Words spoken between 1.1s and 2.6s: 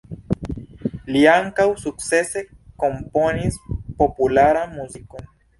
Li ankaŭ sukcese